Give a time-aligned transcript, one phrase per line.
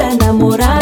[0.00, 0.79] é namorar.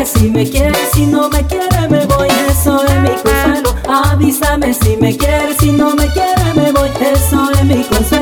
[0.00, 3.74] avísame si me quieres, si no me quiere me voy, eso es mi consuelo.
[3.88, 8.19] Avísame si me quieres, si no me quiere me voy, eso es mi consuelo.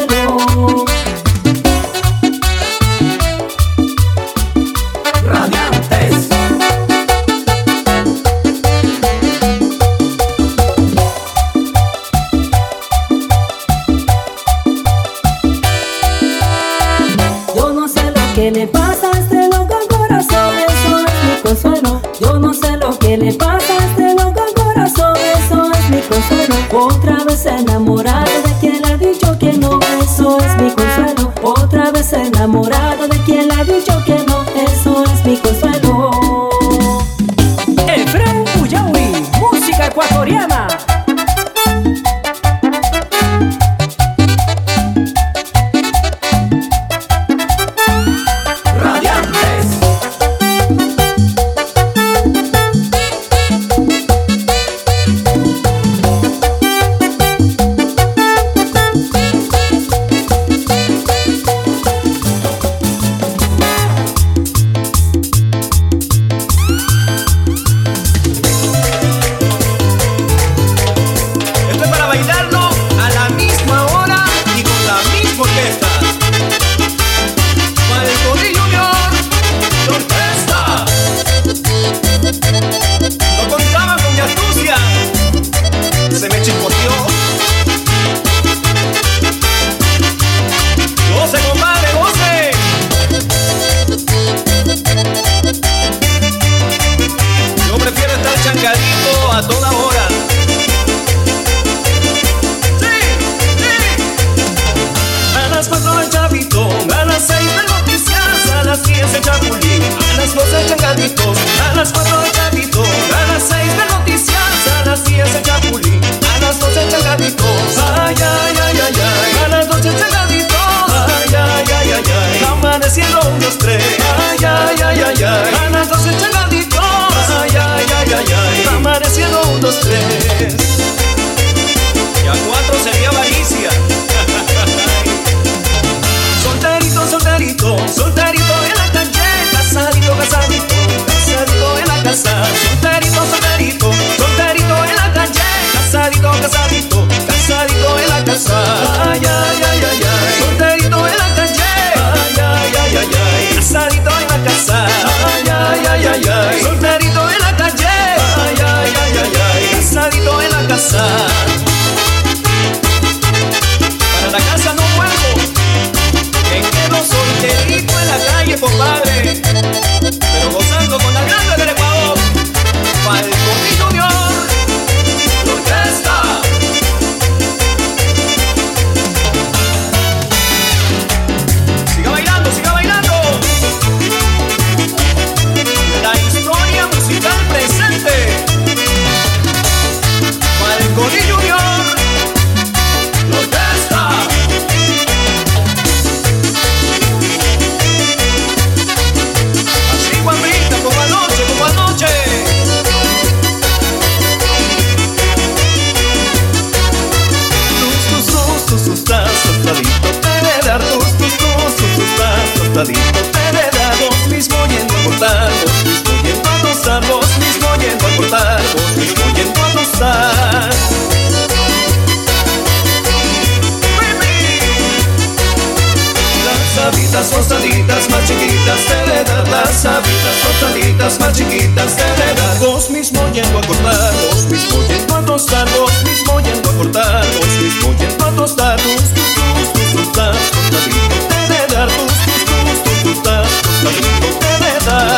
[227.48, 232.60] tostaditas más chiquitas te le las habitas, más chiquitas te le das.
[232.60, 237.24] Vos mismo yendo a cortar, vos mismo yendo a tostar, vos mismo yendo a cortar,
[237.38, 242.12] vos mismo yendo a tostar, tus, tus, tus, tus, tus, tostaditas te le dar, tus,
[242.24, 245.17] tus, tus, tus, tus, tostaditas te le dar.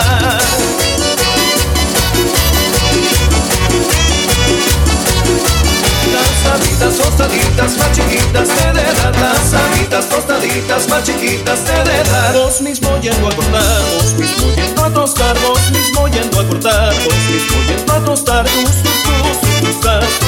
[6.96, 9.20] tostaditas, tostaditas más chiquitas te.
[9.20, 12.32] Las alitas tostaditas más chiquitas te dedan.
[12.34, 15.36] Vos mismo yendo a cortar, vos mismo yendo a tostar,
[15.70, 18.44] mismo yendo a cortar, vos mismo yendo a tostar.
[18.46, 19.60] Tus, tus, tus, tus.
[19.60, 20.18] Tus, tus,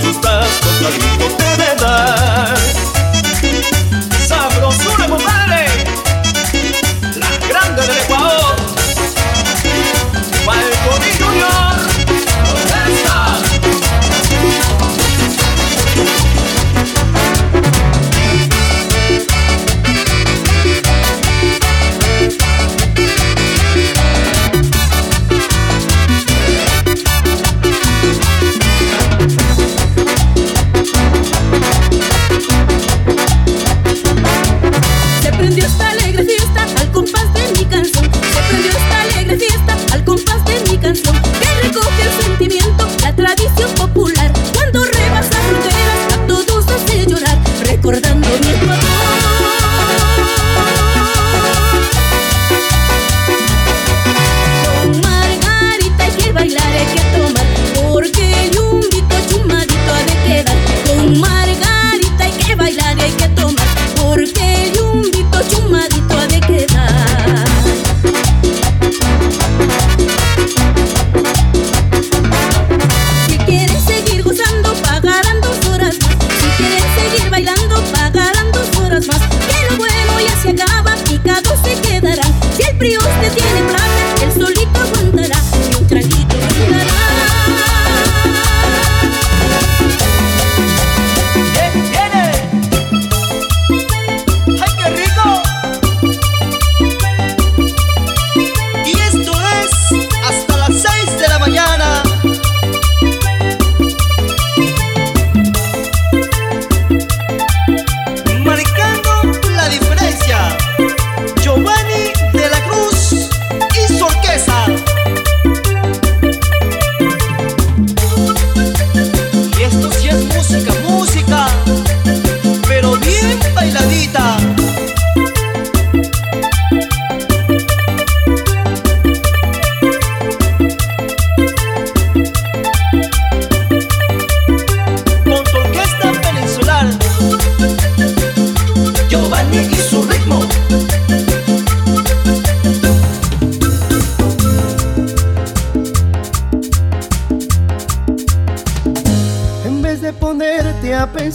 [0.00, 2.89] tus, tus, tostaditas.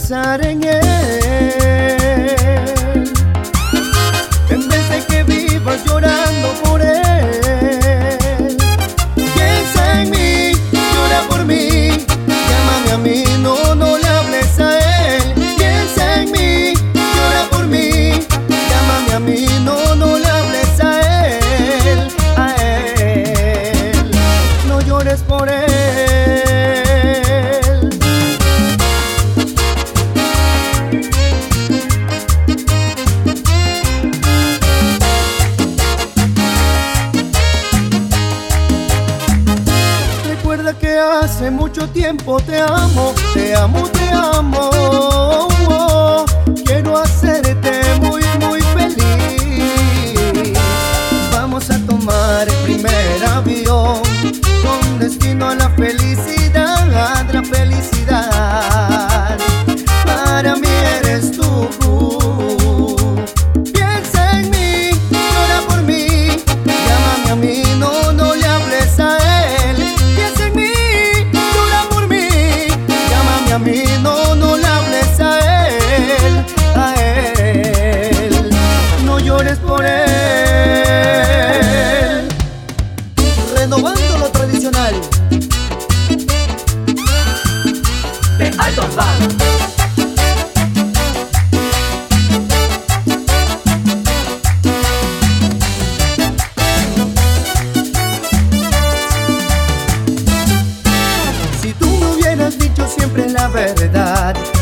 [0.08, 0.85] besar en él.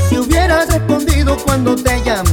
[0.09, 2.23] Si hubieras respondido cuando te llamé